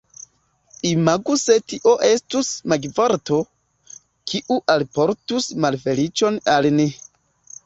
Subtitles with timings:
[0.91, 3.37] Imagu se tio estus magivorto,
[4.33, 6.89] kiu alportus malfeliĉon al ni.